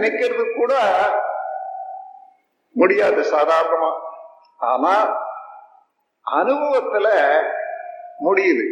[0.00, 0.74] நினைக்கிறது கூட
[2.72, 3.92] முடியாது சாதாரணமா.
[4.56, 5.22] ஆனா
[6.30, 7.08] அனுபவத்துல
[8.24, 8.66] முடியுது.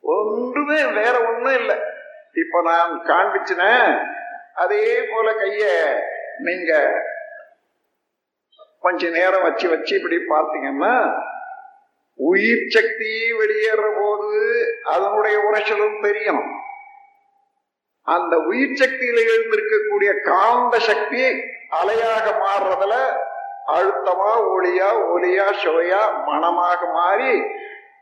[0.00, 1.76] ஒன்றுமே வேற ஒண்ணும் இல்லை.
[2.32, 4.08] இப்ப நான் காண்பிச்சினேன்
[4.54, 5.64] அதே போல கைய
[6.38, 6.90] நீங்க
[8.80, 11.22] கொஞ்ச நேரம் வச்சு வச்சு இப்படி பார்த்தீங்கன்னா
[12.14, 14.30] உயிர் சக்தி வெளியேற போது
[14.84, 16.60] அதனுடைய உரைச்சலும் தெரியும்.
[18.06, 21.22] அந்த உயிர் சக்தியில எழுந்திருக்கக்கூடிய காந்த சக்தி
[21.70, 23.16] அலையாக மாறுறதுல
[23.66, 27.42] அழுத்தமா ஒளியா ஒலியா சுவையா மனமாக மாறி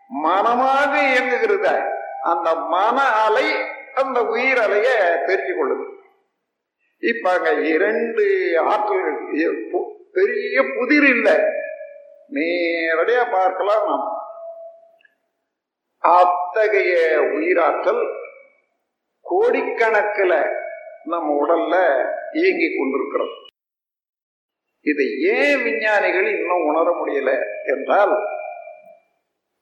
[0.09, 1.91] மனமாக இயங்குகிறத
[2.23, 3.55] அந்த மன அலை
[3.95, 5.87] அந்த உயிர் அலைய தெரிஞ்சு கொள்ளுது.
[6.98, 8.25] இப்ப அங்க இரண்டு
[8.65, 11.39] ஆற்றல்கள் பு- பெரிய புதிர் இல்லை.
[12.33, 14.23] நேரடியா பார்க்கலாம் நாம்.
[15.98, 18.14] அத்தகைய உயிராற்றல்
[19.30, 20.39] கோடிக்கணக்கில்
[21.05, 21.75] நம்ம உடல்ல
[22.33, 23.34] இயங்கி கொண்டிருக்கிறோம்.
[24.84, 27.31] இதை ஏன் விஞ்ஞானிகள் இன்னும் உணர முடியல
[27.64, 28.14] என்றால்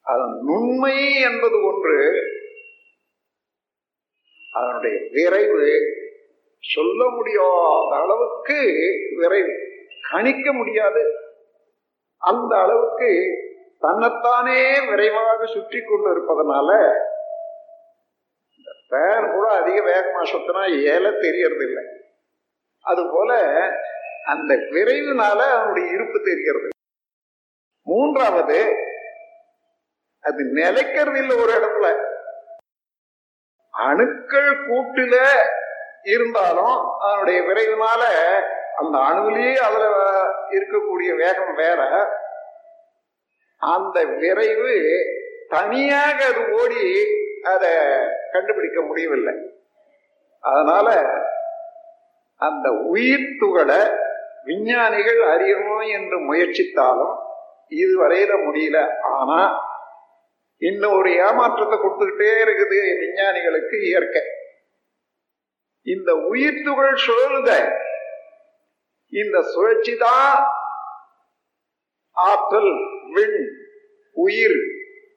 [0.06, 1.98] அதன் நுண்மை என்பது ஒன்று
[4.52, 5.60] அதனுடைய விரைவு
[6.64, 8.58] சொல்ல முடியாத அளவுக்கு
[9.16, 9.54] விரைவு
[10.10, 11.02] கணிக்க முடியாது.
[12.22, 13.10] அந்த அளவுக்கு
[13.78, 16.70] தன்னைத்தானே விரைவாக சுற்றி கொண்டு இருப்பதனால
[18.92, 21.84] ஃபேன் கூட அதிக வேகமா சுத்தினா ஏல தெரியறது இல்லை
[22.84, 23.32] அதுபோல
[24.24, 26.68] அந்த விரைவுனால அவனுடைய இருப்பு தெரிகிறது
[27.86, 28.58] மூன்றாவது
[30.24, 31.86] அது நிலைக்கிறது இல்லை ஒரு இடத்துல.
[33.74, 35.14] அணுக்கள் கூட்டில
[36.04, 38.02] இருந்தாலும் அதனுடைய விரைவுனால
[38.76, 39.86] அந்த அணுவிலேயே அதுல
[40.50, 41.80] இருக்கக்கூடிய வேகம் வேற.
[43.62, 44.76] அந்த விரைவு
[45.48, 46.84] தனியாக அது ஓடி
[47.42, 47.70] அதை
[48.32, 49.34] கண்டுபிடிக்க முடியவில்லை.
[50.40, 51.00] அதனால
[52.36, 53.90] அந்த உயிர் துகளை
[54.44, 57.18] விஞ்ஞானிகள் அறியணும் என்று முயற்சித்தாலும்
[57.68, 59.00] இதுவரையில முடியல.
[59.00, 59.70] ஆனா
[60.58, 64.22] இன்னும் ஒரு ஏமாற்றத்தை கொடுத்துக்கிட்டே இருக்குது விஞ்ஞானிகளுக்கு இயற்கை.
[65.82, 67.80] இந்த உயிர் துகள் சுழலுத
[69.08, 70.46] இந்த சுழற்சி தான்
[72.10, 72.74] ஆற்றல்
[73.12, 73.40] விண்
[74.12, 74.58] உயிர்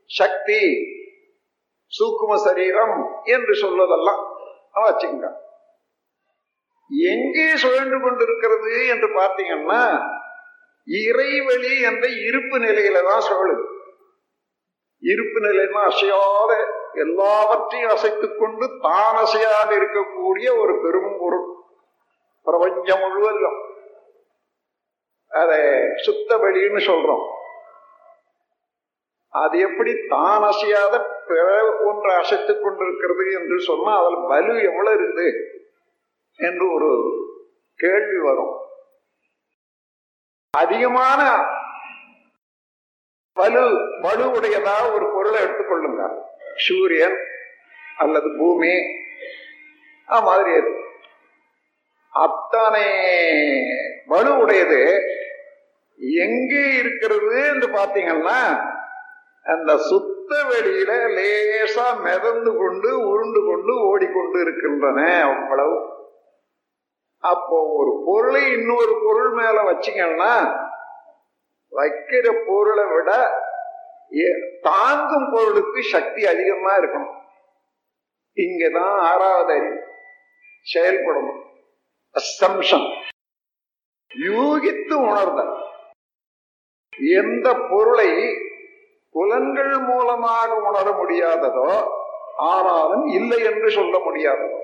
[0.05, 0.93] சக்தி
[1.91, 4.21] சூக்கும சரீரம் என்று சொல்வதெல்லாம்
[4.85, 5.25] வச்சுங்க
[7.11, 9.81] எங்கே சுழன்று கொண்டிருக்கிறது என்று பார்த்தீங்கன்னா
[10.87, 13.63] இறைவழி என்ற இருப்பு நிலையில தான் சுழலுது.
[15.03, 16.51] இருப்பு நிலைன்னா அசையாத
[16.93, 21.47] எல்லாவற்றையும் அசைத்துக் கொண்டு தான் அசையாது இருக்கக்கூடிய ஒரு பெரும் பொருள்.
[22.45, 23.57] பிரபஞ்சம் முழுவதும்
[25.31, 25.51] அத
[26.05, 27.25] சுத்த வெளின்னு சொல்றோம்.
[29.33, 30.95] அது எப்படி தான் அசையாத
[31.27, 31.47] பிற
[31.85, 35.27] ஒன்று அசைத்துக் கொண்டிருக்கிறது என்று சொன்னா அதில் வலு எவ்வளவு இருக்குது
[36.39, 36.89] என்று ஒரு
[37.79, 38.53] கேள்வி வரும்.
[40.53, 41.21] அதிகமான
[43.37, 43.63] வலு
[44.01, 46.03] வலுவுடையதா உடையதா ஒரு பொருளை எடுத்துக்கொள்ளுங்க
[46.57, 47.17] சூரியன்
[47.97, 48.73] அல்லது பூமி
[50.07, 50.71] மாதிரி அது
[52.13, 52.85] அத்தனை
[54.05, 54.81] வலு உடையது
[56.19, 58.39] எங்கே இருக்கிறது என்று பார்த்தீங்கன்னா
[59.45, 65.93] அந்த சுத்த வெளியில லேசா மிதந்து கொண்டு உருண்டு கொண்டு ஓடிக்கொண்டு இருக்கின்றன அவ்வளவு.
[67.17, 70.63] அப்போ ஒரு பொருளை இன்னொரு பொருள் மேல வச்சீங்கன்னா
[71.71, 73.31] வைக்கிற பொருளை விட
[74.11, 77.21] எ- தாங்கும் பொருளுக்கு சக்தி அதிகமா இருக்கணும்.
[78.35, 79.83] இங்கதான் ஆறாவது அறிவு.
[80.73, 81.43] செயல்படணும்.
[82.15, 83.03] அசம்சம்
[84.27, 85.63] யூகித்து உணர்தல்.
[86.97, 88.37] எந்த பொருளை
[89.15, 91.69] புலன்கள் மூலமாக உணர முடியாததோ
[92.37, 94.59] ஆனாலும் இல்லை என்று சொல்ல முடியாததோ.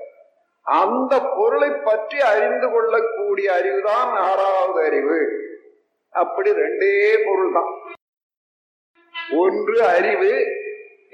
[0.60, 5.20] அந்த பொருளை பற்றி அறிந்து கொள்ளக்கூடிய அறிவுதான் ஆறாவது அறிவு.
[6.10, 6.92] அப்படி ரெண்டே
[7.26, 7.70] பொருள் தான்
[9.38, 10.32] ஒன்று அறிவு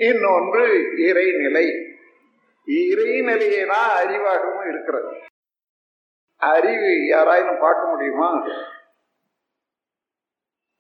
[0.09, 0.67] இன்னொன்று
[1.09, 1.67] இறைநிலை.
[2.67, 5.13] இறைநிலையே தான் அறிவாகவும் இருக்கிறது.
[6.37, 8.31] அறிவு யாராயினும் பார்க்க முடியுமா?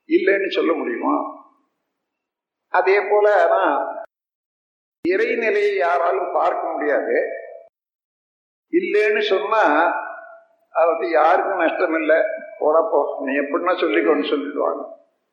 [0.08, 1.16] இல்லைன்னு சொல்ல முடியுமா?
[2.68, 3.96] அதே போல ஆனா
[5.08, 7.16] இறைநிலையை யாராலும் பார்க்க முடியாது.
[8.72, 9.62] இல்லைன்னு சொன்னா
[10.70, 12.16] அதை யாருக்கும் நஷ்டம் இல்லை
[12.60, 14.82] உடப்போ நீ எப்படின்னா சொல்லிக்கோன்னு சொல்லிடுவாங்க.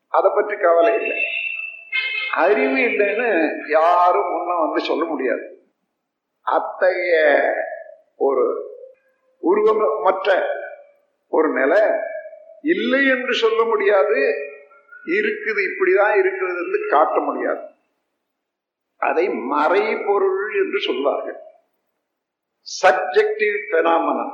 [0.07, 1.17] அதை பற்றி கவலை இல்லை.
[2.33, 5.67] அறிவு இல்லைன்னு யாரும் முன்ன வந்து சொல்ல முடியாது.
[6.41, 7.43] அத்தகைய
[8.15, 8.45] ஒரு
[9.41, 10.45] உருவமற்ற
[11.27, 11.81] ஒரு நிலை
[12.61, 14.33] இல்லை என்று சொல்ல முடியாது.
[15.13, 17.63] இருக்குது இப்படிதான் இருக்கிறது என்று காட்ட முடியாது.
[19.01, 21.39] அதை மறைபொருள் என்று சொல்வார்கள்.
[22.67, 24.25] சப்ஜெக்டிவ் பெனாமனா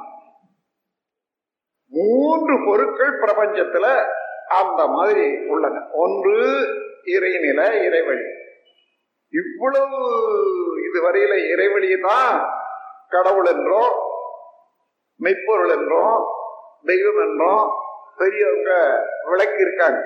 [1.94, 3.86] மூன்று பொருட்கள் பிரபஞ்சத்துல
[4.60, 5.82] அந்த மாதிரி உள்ளன.
[6.04, 6.38] ஒன்று
[7.16, 8.28] இறைநிலை இறைவழி.
[9.34, 10.00] இவ்வளவு
[10.88, 12.38] இதுவரையில இறைவழி தான்
[13.10, 13.84] கடவுள் என்றோ
[15.20, 16.18] மெய்ப்பொருள் என்றும்
[16.86, 17.66] தெய்வம் என்றும்
[18.18, 18.72] பெரியவங்க
[19.30, 20.02] விளக்கி இருக்காங்க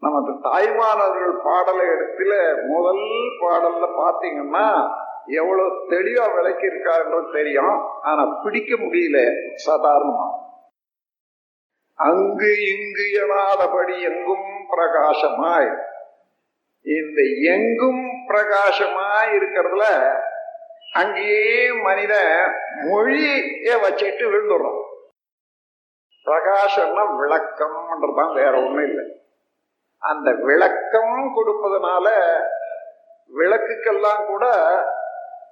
[0.00, 2.32] நமது தாய்மானவர்கள் பாடலை இடத்துல
[2.66, 3.04] முதல்
[3.40, 8.00] பாடல்ல பாத்தீங்கன்னா எவ்வளவு தெளிவா விளக்கி இருக்காருன்றது தெரியும்.
[8.02, 9.30] ஆனா பிடிக்க முடியல
[9.66, 10.38] சாதாரணமா.
[11.94, 15.76] அங்கு இங்கு எனாதபடி எங்கும் பிரகாசமாய்.
[16.82, 20.12] இந்த எங்கும் பிரகாசமாய் இருக்கிறதுல
[20.92, 22.14] அங்கேயே மனித
[22.82, 24.82] மொழிய வச்சுட்டு விழுந்துடுறோம்
[26.24, 29.19] பிரகாசம்னா விளக்கம்ன்றதுதான் வேற ஒண்ணும் இல்லை.
[30.00, 32.08] அந்த விளக்கம் கொடுப்பதனால
[33.34, 34.46] விளக்குக்கெல்லாம் கூட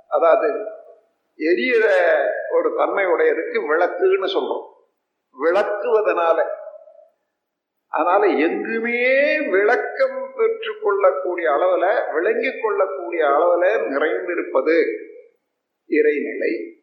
[0.09, 0.49] அதாவது
[1.39, 1.85] எரியற
[2.51, 4.67] ஒரு தன்மை உடையதுக்கு விளக்குன்னு சொல்றோம்.
[5.43, 6.45] விளக்குவதனால.
[7.89, 14.85] அதனால எங்குமே விளக்கம் பெற்று கொள்ளக்கூடிய அளவுல விளங்கிக் கொள்ளக்கூடிய அளவுல நிறைந்திருப்பது
[15.89, 16.81] இறைநிலை.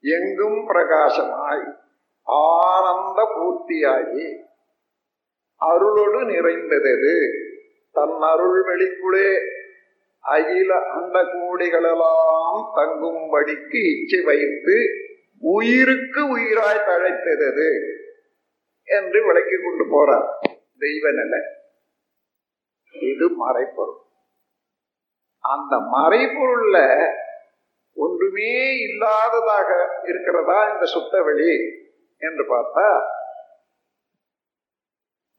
[0.00, 1.76] எங்கும் பிரகாசமாய்
[2.22, 4.50] ஆனந்த பூர்த்தியாகி
[5.62, 7.14] அருளோடு நிறைந்தது
[7.94, 9.28] தன் அருள் வெளிக்குள்ளே
[10.24, 14.76] அகில அண்ட கோடிகளெல்லாம் தங்கும்படிக்கு இச்சை வைத்து
[15.42, 17.70] உயிருக்கு உயிராய் தழைத்தது
[18.88, 20.28] என்று விளக்கி கொண்டு போறார்
[20.80, 21.40] தெய்வ நிலை
[22.94, 23.98] இது மறைப்பொருள்.
[25.44, 26.78] அந்த மறைப்பொருள்ல
[27.96, 28.52] ஒன்றுமே
[28.84, 29.68] இல்லாததாக
[30.04, 31.52] இருக்கிறதா இந்த சுத்த வெளி
[32.22, 32.86] என்று பார்த்தா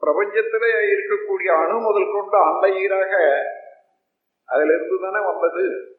[0.06, 3.44] பிரபஞ்சத்திலே இருக்கக்கூடிய அணு முதல் கொண்டு அண்டையீராக ஈராக
[4.46, 4.74] அதுல
[5.12, 5.96] தானே வந்தது.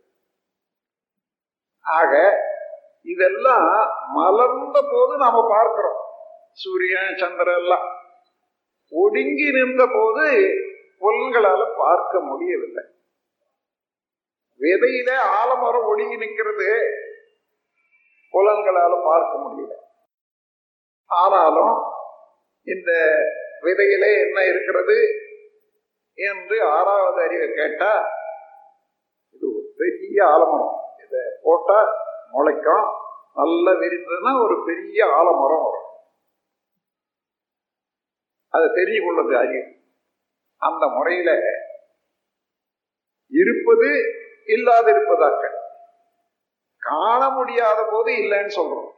[1.80, 2.42] ஆக
[3.02, 6.00] இதெல்லாம் மலர்ந்த போது நாம பார்க்கிறோம்.
[6.52, 7.98] சூரியன் சந்திரன் எல்லாம்.
[8.90, 10.54] ஒடுங்கி நின்ற போது
[11.00, 12.84] புலன்களால பார்க்க முடியவில்லை.
[14.58, 16.84] விதையில ஆலமரம் ஒடுங்கி நிற்கிறது.
[18.32, 19.72] புலன்களால பார்க்க முடியல.
[21.06, 21.92] ஆனாலும்
[22.64, 23.18] இந்த
[23.64, 24.98] விதையிலே என்ன இருக்கிறது
[26.14, 27.92] என்று ஆறாவது அறிவை கேட்டா
[29.30, 30.78] இது ஒரு பெரிய ஆலமரம்.
[30.98, 31.80] இதை போட்டா
[32.32, 32.88] முளைக்கும்.
[33.34, 35.88] நல்லா விரிந்ததுன்னா ஒரு பெரிய ஆலமரம் வரும்.
[38.48, 39.74] அதை தெரிய கொள்ளது அறிவு.
[40.56, 41.38] அந்த முறையில
[43.28, 43.90] இருப்பது
[44.46, 45.50] இல்லாது இருப்பதாக்க
[46.78, 48.92] காண முடியாத போது இல்லைன்னு சொல்றோம்.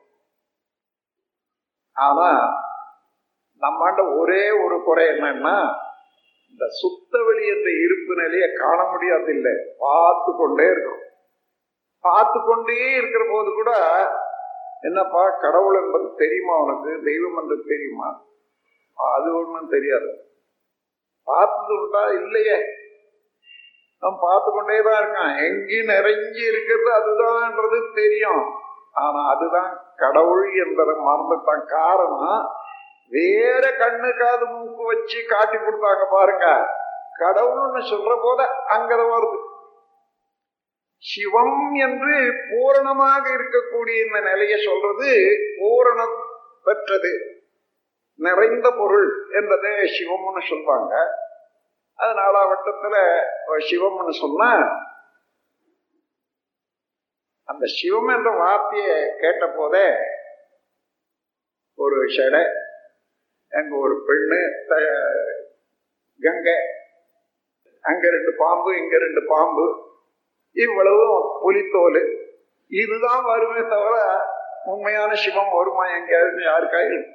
[1.93, 2.31] ஆனா
[3.67, 5.75] நம்மாண்ட ஒரே ஒரு குறை என்னன்னா
[6.51, 11.03] இந்த சுத்த வெளி என்ற இருப்பு நிலையை காண முடியாது இல்லை பார்த்து கொண்டே இருக்கும்
[12.01, 13.71] பார்த்து கொண்டே இருக்கிற போது கூட
[14.81, 17.03] என்னப்பா கடவுள் என்பது தெரியுமா உனக்கு?
[17.05, 18.25] தெய்வம் என்று தெரியுமா?
[19.15, 20.11] அது ஒன்றும் தெரியாது.
[21.23, 22.59] பார்த்தது உண்டா இல்லையே.
[23.99, 25.35] நம்ம பார்த்து கொண்டே தான் இருக்கான்.
[25.47, 28.45] எங்கேயும் நிறைஞ்சி இருக்கிறது அதுதான்ன்றது தெரியும்.
[28.93, 31.65] ஆனா அதுதான் கடவுள் என்பதை மறந்துட்டான்.
[31.67, 32.47] காரணம்
[33.09, 36.47] வேற கண்ணு காது மூக்கு வச்சு காட்டி கொடுத்தாங்க பாருங்க.
[37.19, 39.39] கடவுள்னு சொல்ற போத அங்கத வருது.
[40.99, 45.11] சிவம் என்று பூரணமாக இருக்கக்கூடிய இந்த நிலையை சொல்றது
[45.59, 46.17] பூரணம்
[46.65, 47.13] பெற்றது.
[48.15, 50.95] நிறைந்த பொருள் என்பதை சிவம்னு சொல்வாங்க.
[51.95, 52.97] அது நாலாவட்டத்துல
[53.71, 54.51] சிவம்னு சொன்னா
[57.45, 59.89] அந்த சிவம் என்ற வார்த்தையை கேட்ட போதே
[61.75, 62.45] ஒரு செடை
[63.57, 64.39] அங்க ஒரு பெண்ணு
[66.25, 66.57] கங்கை.
[67.89, 69.67] அங்க ரெண்டு பாம்பு இங்க ரெண்டு பாம்பு.
[70.65, 72.01] இவ்வளவும் புலித்தோல்.
[72.81, 73.97] இதுதான் வருமே தவிர
[74.73, 77.07] உண்மையான சிவம் வருமா எங்கேயாவது யாருக்காயும்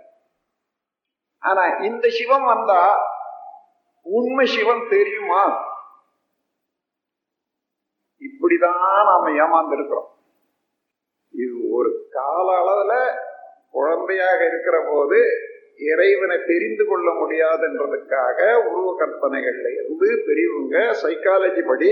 [1.48, 2.82] ஆனா இந்த சிவம் வந்தா
[4.06, 5.44] உண்மை சிவம் தெரியுமா?
[8.28, 10.10] இப்படிதான் நாம ஏமாந்திருக்கிறோம்.
[11.42, 12.94] இது ஒரு கால அளவுல
[13.72, 15.22] குழந்தையாக இருக்கிற போது
[15.90, 21.92] இறைவனை தெரிந்து கொள்ள முடியாதுன்றதுக்காக உருவ கற்பனைகள்ல இருந்து பெரியவங்க சைக்காலஜி படி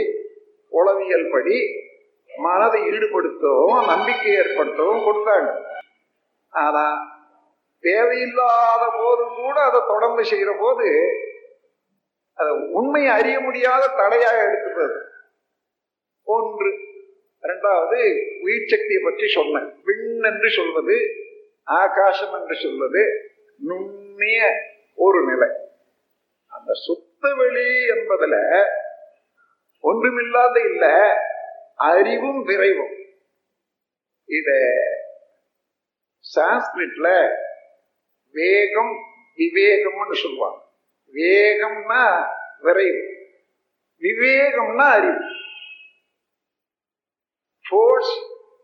[0.71, 1.57] உளவியல் படி
[2.29, 5.49] மனதை ஈடுபடுத்தவும் நம்பிக்கை ஏற்படுத்தவும் கொடுத்தாங்க.
[6.53, 6.83] ஆனா
[7.83, 10.87] தேவையில்லாத போது கூட அதை தொடர்ந்து செய்யற போது
[12.39, 14.99] அதை உண்மையை அறிய முடியாத தடையாக எடுத்துக்கிறது
[16.27, 16.71] ஒன்று.
[17.43, 17.99] ரெண்டாவது
[18.45, 19.67] உயிர் சக்தியை பற்றி சொன்னேன்.
[19.87, 20.97] விண் என்று சொல்வது
[21.81, 23.03] ஆகாசம் என்று சொல்வது
[23.59, 24.51] நுண்ணிய
[24.95, 25.49] ஒரு நிலை.
[26.47, 28.65] அந்த சுத்த வெளி என்பதுல
[29.79, 31.13] ஒன்றுமில்லாத இல்ல
[31.75, 32.95] அறிவும் விரைவும்.
[34.25, 34.51] இத
[36.35, 37.35] சான்ஸ்கிரிட்ல
[38.31, 38.97] வேகம்
[39.37, 40.65] விவேகம்னு சொல்லுவாங்க.
[41.13, 42.27] வேகம்னா
[42.59, 43.27] விரைவு.
[43.99, 45.19] விவேகம்னா அறிவு.
[47.69, 48.17] ஃபோர்ஸ்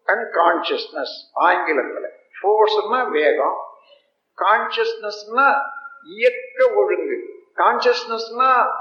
[0.06, 2.12] அண்ட் கான்சியஸ்னஸ் ஆங்கிலத்தில்.
[2.42, 3.65] ஃபோர்ஸ்னா வேகம்
[4.42, 5.54] கான்சியஸ்னஸ்னா
[6.04, 7.24] இயக்க ஒழுங்கு.
[7.56, 8.72] கான்சியஸ்னஸ்னா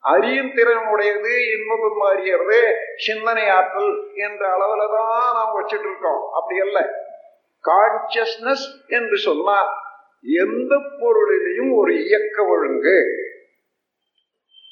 [0.00, 6.32] அறியும் திறன் உடையது இன்பம் அறியறது சிந்தனை ஆற்றல் என்ற அளவுல தான் நாம் வச்சுட்டு இருக்கோம்.
[6.34, 6.90] அப்படி அல்ல.
[7.64, 9.64] கான்சியஸ்னஸ் என்று சொன்னா
[10.22, 13.04] எந்த பொருளிலையும் ஒரு இயக்க ஒழுங்கு.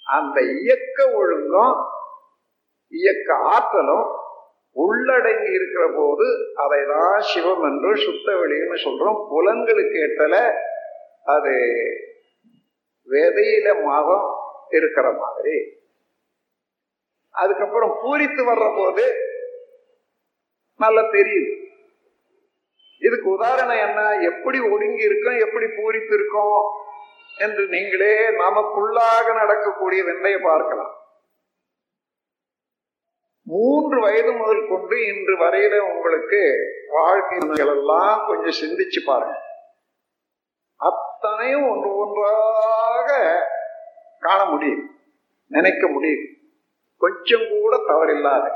[0.05, 1.87] அந்த இயக்க ஒழுங்கும்
[2.89, 4.18] இயக்க ஆற்றலும்
[4.79, 9.19] உள்ளடங்கி இருக்கிற போது அதை தான் சிவம் என்று சுத்த வெளின்னு சொல்றோம்.
[9.31, 10.53] புலன்களுக்கு ஏற்றல
[11.25, 11.55] அது
[13.09, 14.35] விதையில மாதம்
[14.71, 15.77] இருக்கிற மாதிரி.
[17.31, 19.15] அதுக்கப்புறம் பூரித்து வர்ற போது
[20.77, 21.67] நல்லா தெரியுது.
[22.99, 24.31] இதுக்கு உதாரணம் என்ன?
[24.31, 25.39] எப்படி ஒடுங்கி இருக்கும்?
[25.39, 26.63] எப்படி பூரித்து இருக்கும்?
[27.37, 31.08] என்று நீங்களே நமக்குள்ளாக நடக்கக்கூடிய வெந்தைய பார்க்கலாம்.
[33.51, 36.41] மூன்று வயது முதல் கொண்டு இன்று வரையில உங்களுக்கு
[36.89, 39.37] வாழ்க்கை எல்லாம் கொஞ்சம் சிந்திச்சு பாருங்க.
[40.81, 43.11] அத்தனையும் ஒன்று ஒன்றாக
[44.19, 44.85] காண முடியும்
[45.51, 46.27] நினைக்க முடியும்.
[47.03, 48.47] கொஞ்சம் கூட தவறில்லாத.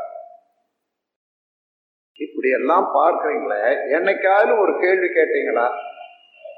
[2.25, 3.63] இப்படி எல்லாம் பார்க்கறீங்களே
[3.97, 5.67] என்னைக்காவது ஒரு கேள்வி கேட்டீங்களா?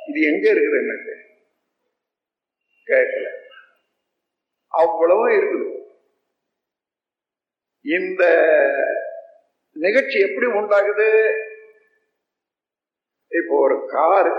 [0.08, 1.14] இது எங்க இருக்குது எனக்கு?
[2.86, 3.28] கேட்கல.
[4.72, 5.63] அவ்வளவும் இருக்குது.
[7.84, 8.24] இந்த
[9.72, 11.08] நிகழ்ச்சி எப்படி உண்டாகுது?
[13.28, 14.32] இப்போ ஒரு காரு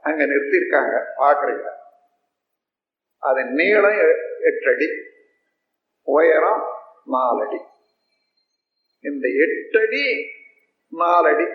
[0.00, 1.68] அங்க நிறுத்திருக்காங்க பாக்குறீங்க.
[3.18, 3.98] அது நீளம்
[4.40, 4.88] எட்டு அடி
[6.02, 6.62] உயரம்
[7.04, 7.60] நாலடி
[9.00, 10.24] இந்த எட்டடி
[10.88, 11.46] நாலடி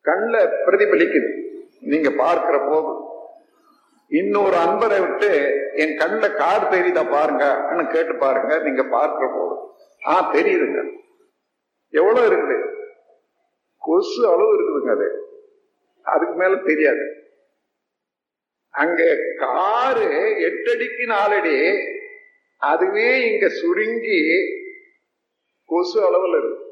[0.00, 1.30] கண்ணில் பிரதிபலிக்குது.
[1.80, 3.07] நீங்க பார்க்கிற போது.
[4.08, 5.30] இன்னொரு அன்பரை விட்டு
[5.72, 8.58] என் கண்ணில் கார் தெரியுதா பாருங்கன்னு கேட்டு பாருங்க.
[8.58, 9.54] நீங்க பார்க்கிற போது.
[10.06, 10.92] ஆ தெரியுதுங்க.
[11.90, 12.76] எவ்வளவு இருக்குது?
[13.78, 15.08] கொசு அளவு இருக்குதுங்க அது.
[16.02, 17.04] அதுக்கு மேல தெரியாது.
[18.70, 20.06] அங்க காரு
[20.38, 21.78] எட்டடிக்கு நாலடி
[22.56, 24.22] அதுவே இங்க சுருங்கி
[25.64, 26.66] கொசு அளவில் இருக்கு.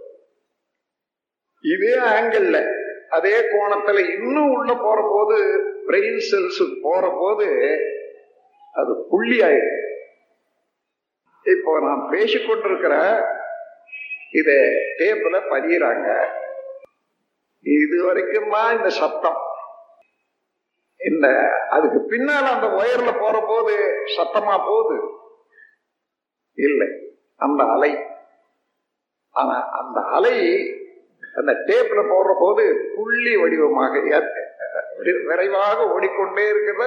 [1.60, 2.74] இதே ஆங்கிள்
[3.08, 5.38] அதே கோணத்துல இன்னும் உள்ள போற போது
[5.86, 7.46] பிரெயின் செல்ஸ் போற போது
[8.74, 9.82] அது புள்ளி ஆயிடும்
[11.46, 12.94] இப்போ நான் பேசிக்கொண்டிருக்கிற
[14.30, 14.50] இத
[14.98, 16.08] டேப்ல பதிகிறாங்க
[17.66, 19.38] இது வரைக்குமா இந்த சத்தம்.
[21.00, 21.26] இந்த
[21.70, 23.74] அதுக்கு பின்னால் அந்த ஒயர்ல போற போது
[24.16, 24.96] சத்தமா போகுது?
[26.58, 26.88] இல்லை
[27.40, 27.92] அந்த அலை.
[29.34, 30.36] ஆனா அந்த அலை
[31.34, 32.64] அந்த டேப்ல போடுற போது
[32.96, 33.94] புள்ளி வடிவமாக
[35.28, 36.84] விரைவாக ஓடிக்கொண்டே இருக்கிறத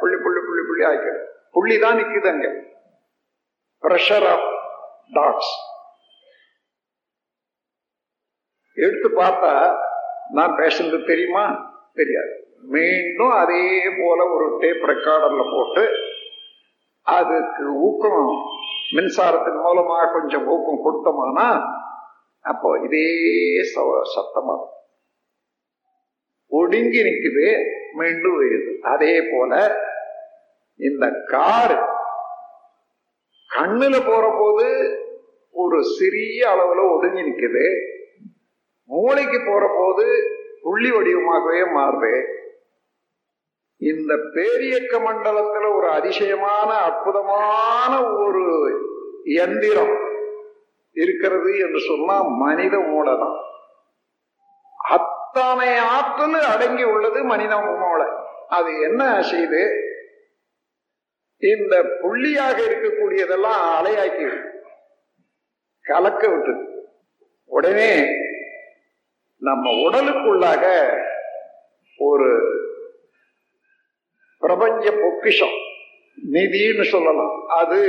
[0.00, 1.22] புள்ளி புள்ளி புள்ளி புள்ளி ஆக்கிறது
[1.52, 2.48] புள்ளி தான் நிக்குது அங்க.
[3.82, 4.48] பிரஷர் ஆஃப்
[5.12, 5.52] டாட்ஸ்
[8.76, 9.52] எடுத்து பார்த்தா
[10.30, 11.44] நான் பேசுறது தெரியுமா?
[11.94, 12.32] தெரியாது.
[12.68, 13.62] மீண்டும் அதே
[13.98, 15.84] போல ஒரு டேப் ரெக்கார்டர்ல போட்டு
[17.06, 18.22] அதுக்கு ஊக்கம்
[18.96, 21.46] மின்சாரத்தின் மூலமாக கொஞ்சம் ஊக்கம் கொடுத்தோமானா
[22.44, 23.06] அப்போ இதே
[24.14, 24.62] சத்தமாக
[26.52, 27.46] ஒடுங்கி நிற்குது
[27.92, 29.52] மீண்டும் வருது அதே போல
[30.76, 31.74] இந்த கார்
[33.56, 34.66] கண்ணுல போற போது
[35.50, 37.66] ஒரு சிறிய அளவுல ஒடுங்கி நிற்குது.
[38.84, 40.06] மூளைக்கு போற போது
[40.62, 42.14] புள்ளி வடிவமாகவே மாறுது.
[43.76, 48.44] இந்த பேரியக்க மண்டலத்துல ஒரு அதிசயமான அற்புதமான ஒரு
[49.24, 49.96] எந்திரம்
[50.92, 53.38] இருக்கிறது என்று சொன்னா மனித மூளைதான்.
[54.96, 58.06] அத்தனை ஆற்றல் அடங்கி உள்ளது மனித மூளை
[58.48, 59.62] அது என்ன செய்து
[61.42, 64.26] இந்த புள்ளியாக இருக்கக்கூடியதெல்லாம் அலையாக்கி
[65.84, 66.52] கலக்க விட்டு.
[67.46, 67.92] உடனே
[69.42, 70.64] நம்ம உடலுக்குள்ளாக
[71.96, 72.28] ஒரு
[74.38, 75.56] பிரபஞ்ச பொக்கிஷம்
[76.32, 77.34] நிதின்னு சொல்லலாம்.
[77.48, 77.80] அது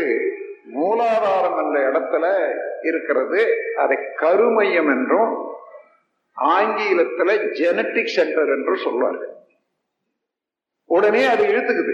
[0.74, 2.26] மூலாதாரம் என்ற இடத்துல
[2.82, 3.42] இருக்கிறது.
[3.76, 5.34] அதை கருமையம் என்றும்
[6.38, 9.34] ஆங்கிலத்துல ஜெனட்டிக் சென்டர் என்று சொல்வார்கள்.
[10.90, 11.94] உடனே அது இழுத்துக்குது.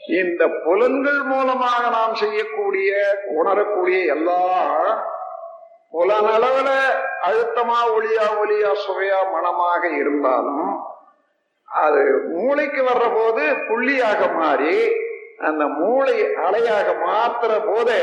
[0.00, 2.90] இந்த புலன்கள் மூலமாக நாம் செய்யக்கூடிய
[3.26, 4.40] உணரக்கூடிய எல்லா
[5.94, 6.70] புலனளவுல
[7.22, 10.68] அழுத்தமா ஒளியா ஒளியா சுவையா மனமாக இருந்தாலும்
[11.68, 14.76] அது மூளைக்கு வர்ற போது புள்ளியாக மாறி
[15.38, 18.02] அந்த மூளை அலையாக மாத்துற போதே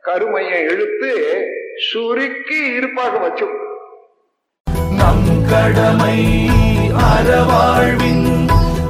[0.00, 1.12] கருமையை இழுத்து
[1.90, 3.46] சுருக்கி இருப்பாக வச்சு
[5.50, 6.18] கடமை
[7.06, 8.26] அறவாழ்வின்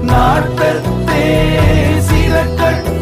[0.03, 1.25] நாட்டத்தே
[2.01, 2.94] சில கட்ட